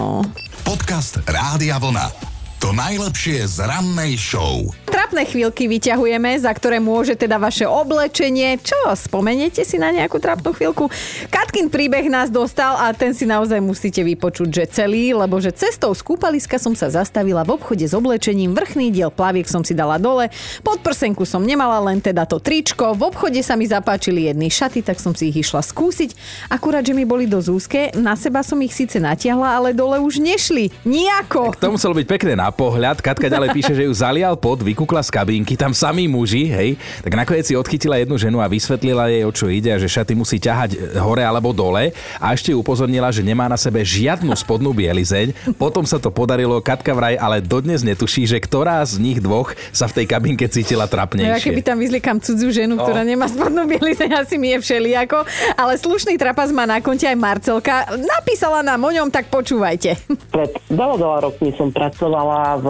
Podcast 0.63 1.19
Rádia 1.25 1.79
Vlna. 1.79 2.28
To 2.59 2.75
najlepšie 2.75 3.47
z 3.47 3.63
rannej 3.63 4.19
show. 4.19 4.67
Trapné 4.83 5.23
chvíľky 5.23 5.71
vyťahujeme, 5.71 6.35
za 6.43 6.51
ktoré 6.51 6.83
môže 6.83 7.15
teda 7.15 7.39
vaše 7.39 7.63
oblečenie. 7.63 8.59
Čo, 8.59 8.99
spomeniete 8.99 9.63
si 9.63 9.79
na 9.79 9.95
nejakú 9.95 10.19
trapnú 10.19 10.51
chvíľku? 10.51 10.91
Katkin 11.31 11.71
príbeh 11.71 12.11
nás 12.11 12.27
dostal 12.27 12.75
a 12.75 12.91
ten 12.91 13.15
si 13.15 13.23
naozaj 13.23 13.63
musíte 13.63 14.03
vypočuť, 14.03 14.49
že 14.51 14.63
celý, 14.75 15.15
lebo 15.15 15.39
že 15.39 15.55
cestou 15.55 15.95
z 15.95 16.03
kúpaliska 16.03 16.59
som 16.59 16.75
sa 16.75 16.91
zastavila 16.91 17.47
v 17.47 17.55
obchode 17.55 17.87
s 17.87 17.95
oblečením, 17.95 18.51
vrchný 18.51 18.91
diel 18.91 19.07
plaviek 19.07 19.47
som 19.47 19.63
si 19.63 19.71
dala 19.71 19.95
dole, 19.95 20.27
pod 20.59 20.83
prsenku 20.83 21.23
som 21.23 21.39
nemala 21.39 21.79
len 21.79 22.03
teda 22.03 22.27
to 22.27 22.43
tričko, 22.43 22.91
v 22.91 23.07
obchode 23.07 23.39
sa 23.39 23.55
mi 23.55 23.71
zapáčili 23.71 24.27
jedny 24.27 24.51
šaty, 24.51 24.83
tak 24.83 24.99
som 24.99 25.15
si 25.15 25.31
ich 25.31 25.47
išla 25.47 25.63
skúsiť. 25.63 26.11
Akurát, 26.51 26.83
že 26.83 26.91
mi 26.91 27.07
boli 27.07 27.23
dosť 27.23 27.47
úzke, 27.47 27.81
na 27.95 28.19
seba 28.19 28.43
som 28.43 28.59
ich 28.59 28.75
síce 28.75 28.99
natiahla, 28.99 29.47
ale 29.47 29.71
dole 29.71 29.95
už 30.03 30.19
nešli. 30.19 30.75
Nijako. 30.83 31.55
To 31.55 31.79
muselo 31.79 31.95
byť 31.95 32.03
pekné 32.03 32.35
na 32.35 32.48
pohľad. 32.51 33.01
Katka 33.01 33.29
ďalej 33.29 33.49
píše, 33.53 33.73
že 33.73 33.85
ju 33.85 33.93
zalial 33.93 34.35
pod, 34.37 34.61
vykúkla 34.61 35.01
z 35.05 35.09
kabínky, 35.13 35.55
tam 35.55 35.73
samí 35.73 36.09
muži, 36.09 36.49
hej. 36.49 36.69
Tak 37.01 37.13
nakoniec 37.13 37.45
si 37.45 37.55
odchytila 37.57 37.97
jednu 38.01 38.15
ženu 38.17 38.37
a 38.41 38.47
vysvetlila 38.49 39.09
jej, 39.09 39.23
o 39.25 39.31
čo 39.33 39.49
ide 39.51 39.73
a 39.73 39.81
že 39.81 39.91
šaty 39.91 40.13
musí 40.15 40.37
ťahať 40.39 40.99
hore 41.01 41.25
alebo 41.25 41.51
dole 41.51 41.91
a 42.19 42.25
ešte 42.31 42.53
ju 42.53 42.61
upozornila, 42.61 43.11
že 43.11 43.25
nemá 43.25 43.45
na 43.49 43.57
sebe 43.59 43.81
žiadnu 43.83 44.31
spodnú 44.37 44.71
bielizeň. 44.71 45.55
Potom 45.57 45.83
sa 45.83 45.97
to 45.99 46.13
podarilo, 46.13 46.61
Katka 46.63 46.93
vraj 46.95 47.19
ale 47.19 47.43
dodnes 47.43 47.83
netuší, 47.83 48.29
že 48.29 48.39
ktorá 48.39 48.79
z 48.85 49.01
nich 49.01 49.19
dvoch 49.19 49.51
sa 49.75 49.89
v 49.89 50.03
tej 50.03 50.05
kabínke 50.07 50.45
cítila 50.47 50.87
trapnejšie. 50.87 51.27
No, 51.27 51.35
ja 51.35 51.41
keby 51.41 51.61
tam 51.65 51.77
vyzlikam 51.79 52.17
cudzú 52.23 52.53
ženu, 52.53 52.79
ktorá 52.79 53.03
nemá 53.03 53.27
spodnú 53.27 53.67
bielizeň, 53.67 54.23
asi 54.23 54.39
mi 54.39 54.55
je 54.55 54.63
všelijako. 54.63 55.27
Ale 55.59 55.75
slušný 55.75 56.15
trapas 56.15 56.53
má 56.55 56.63
na 56.63 56.79
konte 56.79 57.03
aj 57.03 57.17
Marcelka. 57.19 57.87
Napísala 57.99 58.63
nám 58.63 58.79
o 58.79 58.91
ňom, 58.91 59.11
tak 59.11 59.27
počúvajte. 59.27 59.99
Pred 60.31 60.51
veľa, 60.71 60.95
veľa 60.95 61.17
rokmi 61.27 61.51
som 61.59 61.73
pracovala 61.73 62.38
v 62.60 62.67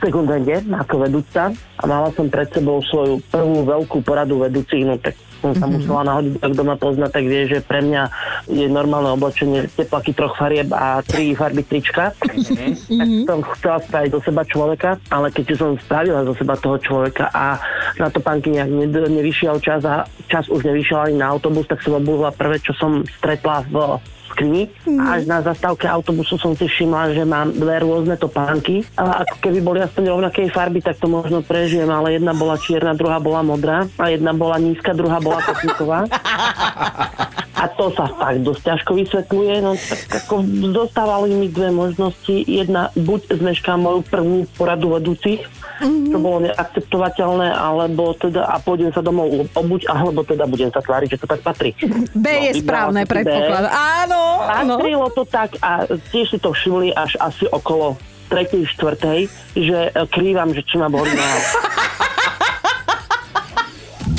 sekundende 0.00 0.62
ako 0.72 0.94
vedúca 1.06 1.52
a 1.52 1.82
mala 1.88 2.08
som 2.12 2.28
pred 2.28 2.48
sebou 2.52 2.82
svoju 2.84 3.22
prvú 3.28 3.64
veľkú 3.64 4.04
poradu 4.04 4.40
vedúcich, 4.40 4.84
no 4.84 4.96
tak 5.00 5.16
som 5.40 5.56
sa 5.56 5.64
mm-hmm. 5.64 5.72
musela 5.80 6.02
nahodiť, 6.04 6.34
ak 6.44 6.52
doma 6.52 6.76
pozná, 6.76 7.06
tak 7.08 7.24
vie, 7.24 7.48
že 7.48 7.64
pre 7.64 7.80
mňa 7.80 8.02
je 8.52 8.68
normálne 8.68 9.16
oblečenie 9.16 9.72
teplaky 9.72 10.12
troch 10.12 10.36
farieb 10.36 10.68
a 10.76 11.00
tri 11.00 11.32
farby 11.32 11.64
trička. 11.64 12.12
Mm-hmm. 12.20 13.24
Tak 13.24 13.24
som 13.24 13.40
chcela 13.56 13.78
spraviť 13.80 14.10
do 14.12 14.20
seba 14.20 14.42
človeka, 14.44 14.90
ale 15.08 15.32
keď 15.32 15.56
som 15.56 15.80
spravila 15.80 16.28
zo 16.28 16.36
seba 16.36 16.60
toho 16.60 16.76
človeka 16.76 17.32
a 17.32 17.56
na 17.96 18.12
to 18.12 18.20
pánky 18.20 18.52
nejak 18.52 18.68
nevyšiel 18.92 19.56
čas 19.64 19.80
a 19.88 20.04
čas 20.28 20.44
už 20.52 20.60
nevyšiel 20.60 21.08
ani 21.08 21.16
na 21.16 21.32
autobus, 21.32 21.64
tak 21.64 21.80
som 21.80 21.96
obúhla 21.96 22.36
prvé, 22.36 22.60
čo 22.60 22.76
som 22.76 23.00
stretla 23.08 23.64
v 23.72 23.96
mm. 24.86 24.98
a 25.00 25.04
až 25.18 25.22
na 25.26 25.38
zastávke 25.42 25.88
autobusu 25.88 26.38
som 26.38 26.54
si 26.54 26.68
všimla, 26.68 27.14
že 27.14 27.24
mám 27.26 27.50
dve 27.50 27.82
rôzne 27.82 28.14
topánky. 28.14 28.86
A 28.94 29.26
ako 29.26 29.34
keby 29.42 29.58
boli 29.60 29.78
aspoň 29.82 30.04
rovnakej 30.12 30.48
farby, 30.54 30.80
tak 30.84 30.98
to 31.02 31.10
možno 31.10 31.42
prežijem, 31.42 31.90
ale 31.90 32.20
jedna 32.20 32.36
bola 32.36 32.56
čierna, 32.60 32.94
druhá 32.94 33.18
bola 33.18 33.42
modrá 33.42 33.88
a 33.98 34.12
jedna 34.12 34.30
bola 34.36 34.60
nízka, 34.60 34.94
druhá 34.94 35.18
bola 35.18 35.42
kopníková. 35.42 36.06
A 37.60 37.68
to 37.68 37.92
sa 37.92 38.08
fakt 38.08 38.40
dosť 38.40 38.62
ťažko 38.72 38.90
vysvetľuje. 38.96 39.54
No 39.60 39.76
tak 39.76 40.00
ako 40.24 40.40
dostávali 40.72 41.36
mi 41.36 41.52
dve 41.52 41.68
možnosti. 41.68 42.32
Jedna, 42.48 42.88
buď 42.96 43.36
zmeškám 43.36 43.84
moju 43.84 44.00
prvú 44.08 44.48
poradu 44.56 44.96
vedúcich, 44.96 45.44
mm-hmm. 45.44 46.08
čo 46.08 46.16
bolo 46.16 46.48
neakceptovateľné, 46.48 47.52
alebo 47.52 48.16
teda 48.16 48.48
a 48.48 48.56
pôjdem 48.64 48.88
sa 48.96 49.04
domov 49.04 49.28
obuť, 49.52 49.92
alebo 49.92 50.24
teda 50.24 50.48
budem 50.48 50.72
sa 50.72 50.80
tváriť, 50.80 51.08
že 51.12 51.20
to 51.20 51.28
tak 51.28 51.44
patrí. 51.44 51.76
B 52.16 52.24
no, 52.24 52.44
je 52.48 52.52
správne 52.64 53.04
predpoklad. 53.04 53.68
Áno. 53.68 54.40
Patrilo 54.48 55.12
to 55.12 55.28
tak 55.28 55.60
a 55.60 55.84
tiež 55.84 56.32
si 56.32 56.38
to 56.40 56.56
všimli 56.56 56.96
až 56.96 57.20
asi 57.20 57.44
okolo 57.52 58.00
tretej, 58.32 58.64
štvrtej, 58.72 59.28
že 59.58 59.78
krývam, 60.08 60.54
že 60.56 60.62
či 60.64 60.78
ma 60.78 60.88
boli 60.88 61.10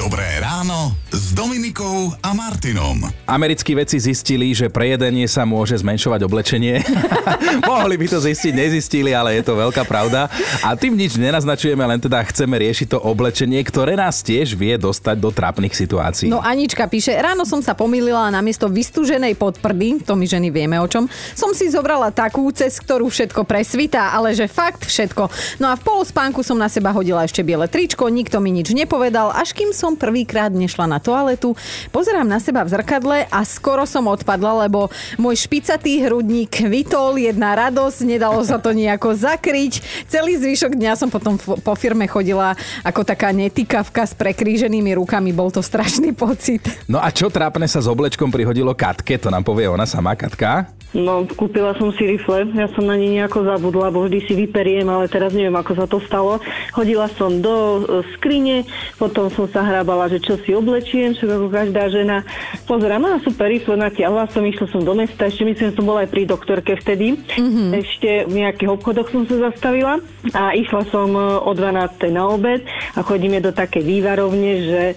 Dobré 0.01 0.27
ráno 0.43 0.91
Dominikou 1.31 2.11
a 2.19 2.35
Martinom. 2.35 3.07
Americkí 3.23 3.71
vedci 3.71 3.95
zistili, 4.03 4.51
že 4.51 4.67
pre 4.67 4.91
jedenie 4.91 5.23
sa 5.31 5.47
môže 5.47 5.79
zmenšovať 5.79 6.27
oblečenie. 6.27 6.83
Mohli 7.71 7.95
by 7.95 8.07
to 8.11 8.19
zistiť, 8.19 8.51
nezistili, 8.51 9.15
ale 9.15 9.39
je 9.39 9.47
to 9.47 9.55
veľká 9.55 9.87
pravda. 9.87 10.27
A 10.59 10.75
tým 10.75 10.91
nič 10.91 11.15
nenaznačujeme, 11.15 11.79
len 11.87 12.03
teda 12.03 12.19
chceme 12.27 12.59
riešiť 12.59 12.91
to 12.91 12.99
oblečenie, 12.99 13.63
ktoré 13.63 13.95
nás 13.95 14.19
tiež 14.19 14.59
vie 14.59 14.75
dostať 14.75 15.15
do 15.23 15.31
trápnych 15.31 15.71
situácií. 15.71 16.27
No 16.27 16.43
Anička 16.43 16.83
píše, 16.91 17.15
ráno 17.15 17.47
som 17.47 17.63
sa 17.63 17.79
pomýlila 17.79 18.27
a 18.27 18.35
namiesto 18.35 18.67
vystúženej 18.67 19.39
podprdy, 19.39 20.03
to 20.03 20.19
my 20.19 20.27
ženy 20.27 20.51
vieme 20.51 20.75
o 20.83 20.87
čom, 20.91 21.07
som 21.31 21.55
si 21.55 21.71
zobrala 21.71 22.11
takú, 22.11 22.43
cez 22.51 22.75
ktorú 22.75 23.07
všetko 23.07 23.47
presvitá, 23.47 24.11
ale 24.11 24.35
že 24.35 24.51
fakt 24.51 24.83
všetko. 24.83 25.31
No 25.63 25.71
a 25.71 25.79
v 25.79 25.85
polospánku 25.87 26.43
som 26.43 26.59
na 26.59 26.67
seba 26.67 26.91
hodila 26.91 27.23
ešte 27.23 27.39
biele 27.39 27.71
tričko, 27.71 28.11
nikto 28.11 28.43
mi 28.43 28.51
nič 28.51 28.75
nepovedal, 28.75 29.31
až 29.31 29.55
kým 29.55 29.71
som 29.71 29.95
prvýkrát 29.95 30.51
nešla 30.51 30.91
na 30.91 30.99
to 30.99 31.20
toaletu, 31.21 31.53
pozerám 31.93 32.25
na 32.25 32.41
seba 32.41 32.65
v 32.65 32.73
zrkadle 32.73 33.29
a 33.29 33.45
skoro 33.45 33.85
som 33.85 34.09
odpadla, 34.09 34.65
lebo 34.65 34.89
môj 35.21 35.45
špicatý 35.45 36.01
hrudník 36.01 36.65
vytol, 36.65 37.21
jedna 37.21 37.53
radosť, 37.53 38.09
nedalo 38.09 38.41
sa 38.41 38.57
to 38.57 38.73
nejako 38.73 39.13
zakryť. 39.13 39.85
Celý 40.09 40.41
zvyšok 40.41 40.73
dňa 40.73 40.97
som 40.97 41.13
potom 41.13 41.37
po 41.37 41.73
firme 41.77 42.09
chodila 42.09 42.57
ako 42.81 43.05
taká 43.05 43.29
netykavka 43.29 44.01
s 44.09 44.17
prekríženými 44.17 44.97
rukami, 44.97 45.29
bol 45.29 45.53
to 45.53 45.61
strašný 45.61 46.17
pocit. 46.17 46.65
No 46.89 46.97
a 46.97 47.13
čo 47.13 47.29
trápne 47.29 47.69
sa 47.69 47.77
s 47.77 47.85
oblečkom 47.85 48.33
prihodilo 48.33 48.73
Katke, 48.73 49.21
to 49.21 49.29
nám 49.29 49.45
povie 49.45 49.69
ona 49.69 49.85
sama, 49.85 50.17
Katka? 50.17 50.80
No, 50.91 51.23
kúpila 51.23 51.71
som 51.79 51.87
si 51.95 52.03
rifle, 52.03 52.51
ja 52.51 52.67
som 52.75 52.83
na 52.83 52.99
ne 52.99 53.07
nejako 53.15 53.47
zabudla, 53.47 53.95
bo 53.95 54.03
vždy 54.03 54.27
si 54.27 54.33
vyperiem, 54.35 54.83
ale 54.91 55.07
teraz 55.07 55.31
neviem, 55.31 55.55
ako 55.55 55.71
sa 55.71 55.85
to 55.87 56.03
stalo. 56.03 56.43
Hodila 56.75 57.07
som 57.15 57.39
do 57.39 57.55
e, 57.55 58.03
skrine, 58.19 58.67
potom 58.99 59.31
som 59.31 59.47
sa 59.47 59.63
hrábala, 59.63 60.11
že 60.11 60.19
čo 60.19 60.35
si 60.43 60.51
oblečiem, 60.51 61.15
čo 61.15 61.31
ako 61.31 61.47
každá 61.47 61.87
žena. 61.87 62.27
Pozerám, 62.67 63.07
a 63.07 63.23
super 63.23 63.47
rifle, 63.47 63.79
natiahla 63.79 64.27
som, 64.35 64.43
išla 64.43 64.67
som 64.67 64.83
do 64.83 64.91
mesta, 64.91 65.31
ešte 65.31 65.47
myslím, 65.47 65.71
že 65.71 65.77
som 65.79 65.87
bola 65.87 66.03
aj 66.03 66.11
pri 66.11 66.27
doktorke 66.27 66.75
vtedy. 66.75 67.15
Mm-hmm. 67.15 67.67
Ešte 67.71 68.09
v 68.27 68.33
nejakých 68.43 68.69
obchodoch 68.75 69.07
som 69.15 69.23
sa 69.31 69.47
zastavila 69.47 69.95
a 70.35 70.51
išla 70.59 70.91
som 70.91 71.07
e, 71.15 71.23
o 71.39 71.51
12. 71.55 72.11
na 72.11 72.27
obed 72.27 72.67
a 72.67 72.99
chodíme 72.99 73.39
do 73.39 73.55
také 73.55 73.79
vývarovne, 73.79 74.51
že 74.59 74.81
e, 74.91 74.95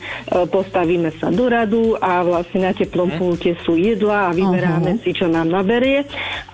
postavíme 0.51 1.15
sa 1.23 1.31
do 1.31 1.47
radu 1.47 1.95
a 2.03 2.27
vlastne 2.27 2.67
na 2.67 2.75
teplom 2.75 3.15
pulte 3.15 3.55
sú 3.63 3.79
jedla 3.79 4.27
a 4.27 4.35
vyberáme 4.35 4.99
uh-huh. 4.99 5.03
si, 5.07 5.15
čo 5.15 5.31
nám 5.31 5.55
naberie 5.55 5.84
berie 5.85 6.01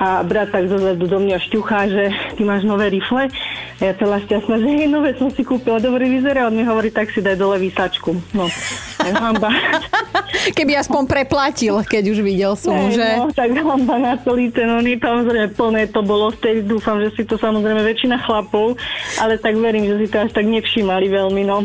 a 0.03 0.27
brat 0.27 0.51
tak 0.51 0.67
zozadu 0.67 1.07
do 1.07 1.19
mňa 1.23 1.39
šťuchá, 1.39 1.87
že 1.87 2.05
ty 2.35 2.43
máš 2.43 2.67
nové 2.67 2.91
rifle. 2.91 3.31
A 3.79 3.81
ja 3.81 3.95
celá 3.95 4.19
šťastná, 4.19 4.59
že 4.59 4.67
hej, 4.67 4.91
nové 4.91 5.15
som 5.15 5.31
si 5.31 5.47
kúpila, 5.47 5.79
dobrý 5.79 6.11
vyzerá. 6.11 6.51
On 6.51 6.57
mi 6.57 6.67
hovorí, 6.67 6.91
tak 6.91 7.15
si 7.15 7.23
daj 7.23 7.39
dole 7.39 7.63
výsačku. 7.63 8.11
No, 8.35 8.51
hamba. 8.99 9.55
Keby 10.59 10.83
aspoň 10.83 11.07
preplatil, 11.07 11.79
keď 11.87 12.05
už 12.11 12.19
videl 12.27 12.53
som, 12.59 12.75
ne, 12.75 12.91
že... 12.91 13.07
No, 13.17 13.31
tak 13.31 13.55
hamba 13.55 13.97
na 14.01 14.15
celý 14.19 14.51
ten, 14.51 14.67
on 14.67 14.83
je 14.83 14.97
samozrejme 14.99 15.49
plné 15.55 15.83
to 15.93 16.01
bolo, 16.03 16.33
vtedy 16.33 16.65
dúfam, 16.65 16.97
že 16.99 17.13
si 17.13 17.23
to 17.29 17.37
samozrejme 17.37 17.85
väčšina 17.85 18.19
chlapov, 18.25 18.75
ale 19.21 19.37
tak 19.37 19.55
verím, 19.61 19.85
že 19.85 20.01
si 20.01 20.07
to 20.09 20.17
až 20.17 20.33
tak 20.33 20.49
nevšímali 20.49 21.07
veľmi, 21.13 21.43
no. 21.45 21.65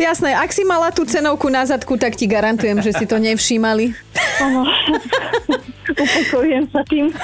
Jasné, 0.00 0.34
ak 0.34 0.50
si 0.50 0.66
mala 0.66 0.90
tú 0.90 1.06
cenovku 1.06 1.46
na 1.46 1.62
zadku, 1.62 1.94
tak 1.94 2.18
ti 2.18 2.26
garantujem, 2.26 2.82
že 2.82 2.90
si 2.90 3.06
to 3.06 3.22
nevšímali. 3.22 3.94
Áno. 4.42 4.66
Upokojujem 5.94 6.64
sa 6.72 6.82
tým. 6.86 7.12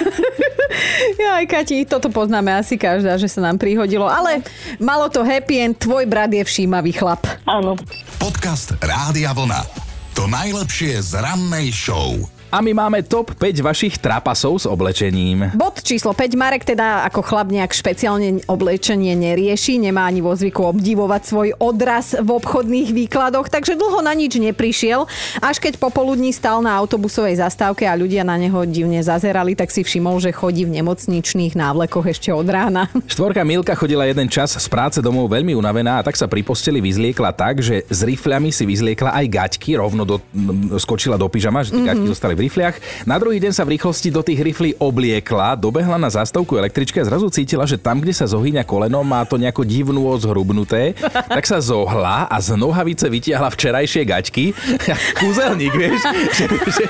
Ja 1.18 1.40
aj 1.40 1.46
Kati, 1.48 1.88
toto 1.88 2.12
poznáme 2.12 2.52
asi 2.52 2.76
každá, 2.76 3.16
že 3.16 3.26
sa 3.26 3.40
nám 3.40 3.56
prihodilo. 3.56 4.04
Ale 4.04 4.44
malo 4.76 5.08
to 5.08 5.24
happy 5.24 5.64
end, 5.64 5.80
tvoj 5.80 6.04
brat 6.04 6.28
je 6.28 6.44
všímavý 6.44 6.92
chlap. 6.92 7.24
Áno. 7.48 7.74
Podcast 8.20 8.76
Rádia 8.78 9.32
Vlna. 9.32 9.64
To 10.14 10.28
najlepšie 10.28 11.00
z 11.00 11.18
rannej 11.18 11.72
show. 11.72 12.37
A 12.48 12.64
my 12.64 12.72
máme 12.72 13.04
top 13.04 13.36
5 13.36 13.60
vašich 13.60 14.00
trápasov 14.00 14.56
s 14.56 14.64
oblečením. 14.64 15.52
Bod 15.52 15.84
číslo 15.84 16.16
5. 16.16 16.32
Marek 16.32 16.64
teda 16.64 17.04
ako 17.04 17.20
chlap 17.20 17.52
nejak 17.52 17.76
špeciálne 17.76 18.40
oblečenie 18.48 19.12
nerieši, 19.12 19.76
nemá 19.76 20.08
ani 20.08 20.24
vo 20.24 20.32
zvyku 20.32 20.64
obdivovať 20.64 21.22
svoj 21.28 21.48
odraz 21.60 22.16
v 22.16 22.24
obchodných 22.24 22.96
výkladoch, 22.96 23.52
takže 23.52 23.76
dlho 23.76 24.00
na 24.00 24.16
nič 24.16 24.40
neprišiel. 24.40 25.04
Až 25.44 25.60
keď 25.60 25.76
popoludní 25.76 26.32
stal 26.32 26.64
na 26.64 26.72
autobusovej 26.72 27.36
zastávke 27.36 27.84
a 27.84 27.92
ľudia 27.92 28.24
na 28.24 28.40
neho 28.40 28.64
divne 28.64 29.04
zazerali, 29.04 29.52
tak 29.52 29.68
si 29.68 29.84
všimol, 29.84 30.16
že 30.16 30.32
chodí 30.32 30.64
v 30.64 30.80
nemocničných 30.80 31.52
návlekoch 31.52 32.08
ešte 32.08 32.32
od 32.32 32.48
rána. 32.48 32.88
Štvorka 33.12 33.44
Milka 33.44 33.76
chodila 33.76 34.08
jeden 34.08 34.32
čas 34.32 34.56
z 34.56 34.68
práce 34.72 35.04
domov 35.04 35.28
veľmi 35.28 35.52
unavená 35.52 36.00
a 36.00 36.04
tak 36.08 36.16
sa 36.16 36.24
pri 36.24 36.40
posteli 36.40 36.80
vyzliekla 36.80 37.28
tak, 37.36 37.60
že 37.60 37.84
s 37.92 38.00
rifľami 38.00 38.48
si 38.48 38.64
vyzliekla 38.64 39.12
aj 39.12 39.26
gaťky, 39.28 39.76
rovno 39.76 40.08
do, 40.08 40.16
skočila 40.80 41.20
do 41.20 41.28
pyžama, 41.28 41.60
že 41.60 41.76
tie 41.76 41.84
mm-hmm. 41.84 41.92
gaťky 41.92 42.08
zostali 42.08 42.37
v 42.38 42.46
rifliach. 42.46 42.78
Na 43.02 43.18
druhý 43.18 43.42
deň 43.42 43.50
sa 43.50 43.66
v 43.66 43.74
rýchlosti 43.74 44.14
do 44.14 44.22
tých 44.22 44.38
riflí 44.38 44.78
obliekla, 44.78 45.58
dobehla 45.58 45.98
na 45.98 46.06
zastavku 46.06 46.54
električky 46.54 47.02
a 47.02 47.08
zrazu 47.10 47.26
cítila, 47.34 47.66
že 47.66 47.74
tam, 47.74 47.98
kde 47.98 48.14
sa 48.14 48.30
zohyňa 48.30 48.62
koleno, 48.62 49.02
má 49.02 49.26
to 49.26 49.34
nejako 49.34 49.66
divnú 49.66 50.06
zhrubnuté, 50.14 50.94
tak 51.36 51.42
sa 51.42 51.58
zohla 51.58 52.30
a 52.30 52.36
z 52.38 52.54
nohavice 52.54 53.10
vytiahla 53.10 53.50
včerajšie 53.50 54.02
gaťky. 54.06 54.44
Kúzelník, 55.20 55.74
vieš, 55.74 56.06
že, 56.38 56.46
že, 56.46 56.84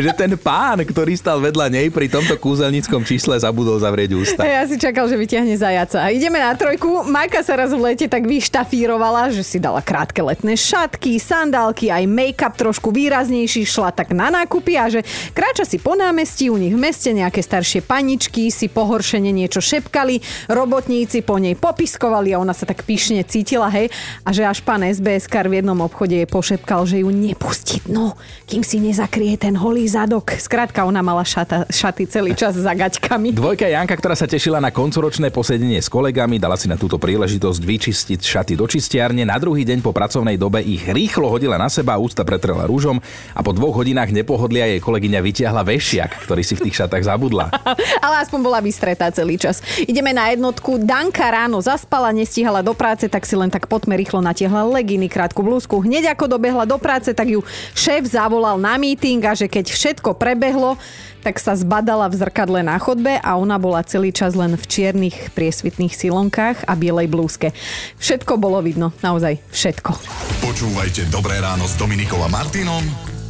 že, 0.00 0.10
ten 0.16 0.32
pán, 0.40 0.80
ktorý 0.80 1.12
stal 1.18 1.42
vedľa 1.42 1.68
nej 1.68 1.92
pri 1.92 2.08
tomto 2.08 2.38
kúzelníckom 2.40 3.04
čísle 3.04 3.36
zabudol 3.36 3.76
zavrieť 3.76 4.16
ústa. 4.16 4.40
Ja 4.46 4.64
si 4.64 4.80
čakal, 4.80 5.10
že 5.10 5.18
vytiahne 5.18 5.52
zajaca. 5.58 6.08
Ideme 6.08 6.40
na 6.40 6.54
trojku. 6.54 7.04
Majka 7.04 7.42
sa 7.42 7.58
raz 7.58 7.74
v 7.74 7.82
lete 7.82 8.06
tak 8.06 8.24
vyštafírovala, 8.24 9.34
že 9.34 9.42
si 9.42 9.58
dala 9.58 9.82
krátke 9.82 10.22
letné 10.22 10.54
šatky, 10.54 11.18
sandálky, 11.18 11.90
aj 11.90 12.06
make-up 12.06 12.54
trošku 12.54 12.94
výraznejší, 12.94 13.66
šla 13.66 13.90
tak 13.90 14.14
na 14.14 14.30
nákupy 14.30 14.78
a 14.78 14.86
že 14.94 15.00
kráča 15.34 15.64
si 15.66 15.80
po 15.80 15.96
námestí, 15.98 16.50
u 16.50 16.58
nich 16.60 16.74
v 16.74 16.80
meste 16.80 17.10
nejaké 17.10 17.40
staršie 17.42 17.82
paničky 17.82 18.50
si 18.50 18.68
pohoršene 18.70 19.30
niečo 19.30 19.62
šepkali, 19.62 20.20
robotníci 20.50 21.24
po 21.24 21.40
nej 21.40 21.58
popiskovali 21.58 22.34
a 22.34 22.40
ona 22.42 22.52
sa 22.52 22.68
tak 22.68 22.86
pyšne 22.86 23.22
cítila, 23.26 23.70
hej, 23.72 23.90
a 24.22 24.30
že 24.30 24.44
až 24.44 24.60
pán 24.62 24.84
SBS 24.84 25.30
kar 25.30 25.48
v 25.48 25.62
jednom 25.62 25.78
obchode 25.80 26.14
jej 26.14 26.28
pošepkal, 26.28 26.84
že 26.84 27.00
ju 27.02 27.08
nepustí 27.08 27.84
no, 27.88 28.16
kým 28.44 28.66
si 28.66 28.80
nezakrie 28.82 29.38
ten 29.38 29.56
holý 29.56 29.86
zadok. 29.88 30.36
Skrátka, 30.36 30.84
ona 30.84 31.00
mala 31.00 31.24
šata, 31.24 31.68
šaty 31.68 32.04
celý 32.08 32.32
čas 32.36 32.56
za 32.56 32.72
gaťkami. 32.72 33.32
Dvojka 33.32 33.68
Janka, 33.68 33.96
ktorá 33.96 34.16
sa 34.18 34.28
tešila 34.28 34.60
na 34.60 34.74
koncoročné 34.74 35.30
posedenie 35.32 35.80
s 35.80 35.88
kolegami, 35.88 36.36
dala 36.36 36.58
si 36.58 36.68
na 36.68 36.76
túto 36.76 37.00
príležitosť 37.00 37.60
vyčistiť 37.60 38.20
šaty 38.20 38.52
do 38.58 38.68
čistiarne. 38.68 39.24
Na 39.24 39.40
druhý 39.40 39.64
deň 39.64 39.80
po 39.80 39.94
pracovnej 39.94 40.36
dobe 40.36 40.60
ich 40.60 40.84
rýchlo 40.84 41.30
hodila 41.30 41.56
na 41.56 41.68
seba, 41.72 42.00
ústa 42.00 42.24
pretrela 42.26 42.68
rúžom 42.68 43.00
a 43.32 43.40
po 43.40 43.52
dvoch 43.56 43.80
hodinách 43.80 44.12
nepohodlia 44.12 44.68
jej 44.68 44.80
kolegyňa 44.84 45.24
vytiahla 45.24 45.64
vešiak, 45.64 46.28
ktorý 46.28 46.44
si 46.44 46.52
v 46.52 46.68
tých 46.68 46.84
šatách 46.84 47.08
zabudla. 47.08 47.48
Ale 48.04 48.20
aspoň 48.20 48.40
bola 48.44 48.60
vystretá 48.60 49.08
celý 49.08 49.40
čas. 49.40 49.64
Ideme 49.88 50.12
na 50.12 50.28
jednotku. 50.28 50.76
Danka 50.76 51.24
ráno 51.24 51.64
zaspala, 51.64 52.12
nestihala 52.12 52.60
do 52.60 52.76
práce, 52.76 53.08
tak 53.08 53.24
si 53.24 53.32
len 53.32 53.48
tak 53.48 53.64
potme 53.64 53.96
rýchlo 53.96 54.20
natiahla 54.20 54.68
leginy, 54.68 55.08
krátku 55.08 55.40
blúzku. 55.40 55.80
Hneď 55.80 56.12
ako 56.12 56.36
dobehla 56.36 56.68
do 56.68 56.76
práce, 56.76 57.08
tak 57.16 57.32
ju 57.32 57.40
šéf 57.72 58.04
zavolal 58.04 58.60
na 58.60 58.76
meeting 58.76 59.24
a 59.24 59.32
že 59.32 59.48
keď 59.48 59.72
všetko 59.72 60.20
prebehlo, 60.20 60.76
tak 61.24 61.40
sa 61.40 61.56
zbadala 61.56 62.12
v 62.12 62.20
zrkadle 62.20 62.60
na 62.60 62.76
chodbe 62.76 63.16
a 63.16 63.30
ona 63.40 63.56
bola 63.56 63.80
celý 63.80 64.12
čas 64.12 64.36
len 64.36 64.60
v 64.60 64.64
čiernych 64.68 65.32
priesvitných 65.32 65.96
silonkách 65.96 66.68
a 66.68 66.72
bielej 66.76 67.08
blúzke. 67.08 67.56
Všetko 67.96 68.36
bolo 68.36 68.60
vidno, 68.60 68.92
naozaj 69.00 69.40
všetko. 69.48 69.96
Počúvajte 70.44 71.08
Dobré 71.08 71.40
ráno 71.40 71.64
s 71.64 71.80
Dominikom 71.80 72.20
a 72.20 72.28
Martinom 72.28 73.13